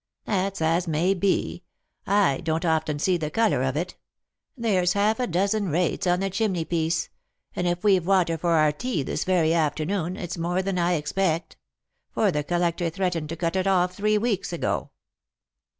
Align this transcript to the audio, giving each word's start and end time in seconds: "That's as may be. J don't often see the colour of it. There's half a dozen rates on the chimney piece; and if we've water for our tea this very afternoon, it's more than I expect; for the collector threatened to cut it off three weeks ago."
"That's 0.25 0.63
as 0.63 0.87
may 0.87 1.13
be. 1.13 1.61
J 2.07 2.41
don't 2.43 2.65
often 2.65 2.97
see 2.97 3.17
the 3.17 3.29
colour 3.29 3.61
of 3.61 3.77
it. 3.77 3.97
There's 4.57 4.93
half 4.93 5.19
a 5.19 5.27
dozen 5.27 5.69
rates 5.69 6.07
on 6.07 6.21
the 6.21 6.31
chimney 6.31 6.65
piece; 6.65 7.09
and 7.55 7.67
if 7.67 7.83
we've 7.83 8.07
water 8.07 8.35
for 8.35 8.53
our 8.53 8.71
tea 8.71 9.03
this 9.03 9.25
very 9.25 9.53
afternoon, 9.53 10.17
it's 10.17 10.39
more 10.39 10.63
than 10.63 10.79
I 10.79 10.93
expect; 10.93 11.55
for 12.09 12.31
the 12.31 12.43
collector 12.43 12.89
threatened 12.89 13.29
to 13.29 13.35
cut 13.35 13.55
it 13.55 13.67
off 13.67 13.93
three 13.95 14.17
weeks 14.17 14.51
ago." 14.51 14.89